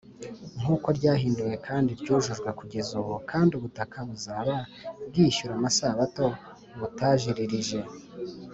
[0.61, 4.55] nk uko ryahinduwe kandi ryujujwe kugeza ubu kandi ubutaka buzaba
[5.09, 6.25] bwishyura amasabato
[6.79, 7.79] butajiririje